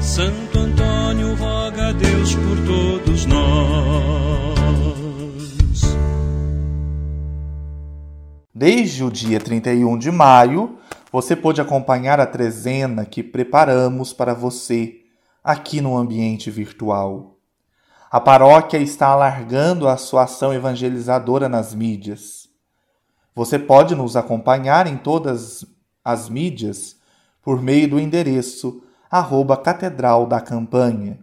Santo 0.00 0.58
Antônio, 0.58 0.71
roga 1.34 1.88
a 1.88 1.92
Deus 1.92 2.34
por 2.34 2.56
todos 2.66 3.26
nós. 3.26 3.42
Desde 8.54 9.02
o 9.02 9.10
dia 9.10 9.40
31 9.40 9.98
de 9.98 10.10
maio, 10.10 10.78
você 11.10 11.34
pôde 11.34 11.60
acompanhar 11.60 12.20
a 12.20 12.26
trezena 12.26 13.04
que 13.04 13.22
preparamos 13.22 14.12
para 14.12 14.34
você 14.34 15.00
aqui 15.42 15.80
no 15.80 15.96
ambiente 15.96 16.50
virtual. 16.50 17.36
A 18.10 18.20
paróquia 18.20 18.78
está 18.78 19.08
alargando 19.08 19.88
a 19.88 19.96
sua 19.96 20.24
ação 20.24 20.52
evangelizadora 20.52 21.48
nas 21.48 21.74
mídias. 21.74 22.48
Você 23.34 23.58
pode 23.58 23.94
nos 23.94 24.16
acompanhar 24.16 24.86
em 24.86 24.96
todas 24.96 25.64
as 26.04 26.28
mídias 26.28 26.96
por 27.42 27.62
meio 27.62 27.88
do 27.88 27.98
endereço 27.98 28.82
arroba 29.12 29.58
Catedral 29.58 30.26
da 30.26 30.40
Campanha. 30.40 31.18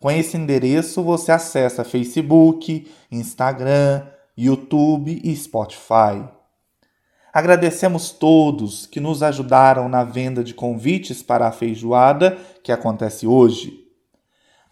Com 0.00 0.10
esse 0.10 0.38
endereço 0.38 1.02
você 1.02 1.30
acessa 1.30 1.84
Facebook, 1.84 2.90
Instagram, 3.12 4.06
YouTube 4.34 5.20
e 5.22 5.36
Spotify. 5.36 6.26
Agradecemos 7.30 8.10
todos 8.10 8.86
que 8.86 8.98
nos 8.98 9.22
ajudaram 9.22 9.86
na 9.86 10.02
venda 10.02 10.42
de 10.42 10.54
convites 10.54 11.22
para 11.22 11.46
a 11.46 11.52
feijoada 11.52 12.38
que 12.64 12.72
acontece 12.72 13.26
hoje. 13.26 13.84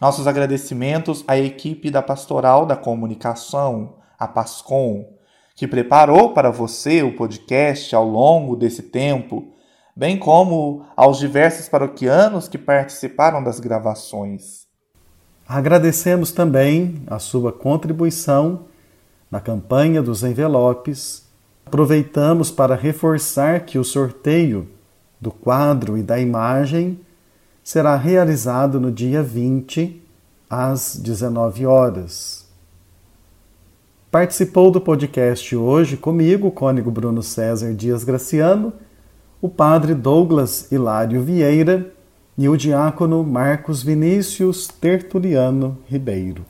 Nossos 0.01 0.25
agradecimentos 0.25 1.23
à 1.27 1.37
equipe 1.37 1.91
da 1.91 2.01
Pastoral 2.01 2.65
da 2.65 2.75
Comunicação, 2.75 3.97
a 4.17 4.27
PASCOM, 4.27 5.05
que 5.55 5.67
preparou 5.67 6.33
para 6.33 6.49
você 6.49 7.03
o 7.03 7.15
podcast 7.15 7.95
ao 7.95 8.09
longo 8.09 8.55
desse 8.55 8.81
tempo, 8.81 9.53
bem 9.99 10.17
como 10.17 10.85
aos 10.95 11.19
diversos 11.19 11.67
paroquianos 11.67 12.47
que 12.47 12.57
participaram 12.57 13.43
das 13.43 13.59
gravações. 13.59 14.65
Agradecemos 15.45 16.31
também 16.31 17.03
a 17.05 17.19
sua 17.19 17.51
contribuição 17.51 18.61
na 19.29 19.41
campanha 19.41 20.01
dos 20.01 20.23
envelopes. 20.23 21.27
Aproveitamos 21.65 22.49
para 22.49 22.75
reforçar 22.75 23.65
que 23.65 23.77
o 23.77 23.83
sorteio 23.83 24.69
do 25.19 25.31
quadro 25.31 25.97
e 25.97 26.01
da 26.01 26.17
imagem 26.17 27.01
será 27.61 27.97
realizado 27.97 28.79
no 28.79 28.93
dia 28.93 29.21
20, 29.21 30.01
às 30.49 30.95
19 30.95 31.65
horas. 31.65 32.47
Participou 34.09 34.71
do 34.71 34.79
podcast 34.79 35.53
hoje 35.57 35.97
comigo, 35.97 36.49
cônego 36.51 36.89
Bruno 36.89 37.21
César 37.21 37.73
Dias 37.73 38.05
Graciano, 38.05 38.71
o 39.41 39.47
padre 39.47 39.93
Douglas 39.93 40.71
Hilário 40.71 41.21
Vieira 41.21 41.91
e 42.37 42.49
o 42.49 42.57
diácono 42.57 43.23
Marcos 43.23 43.81
Vinícius 43.81 44.67
Tertuliano 44.67 45.77
Ribeiro. 45.87 46.45